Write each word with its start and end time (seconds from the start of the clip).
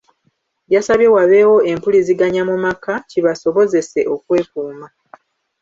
Yasabye 0.73 1.07
wabeewo 1.15 1.57
empuliziganya 1.71 2.41
mu 2.49 2.55
maka, 2.65 2.93
kibasobozese 3.09 3.99
okwekuuma. 4.15 4.87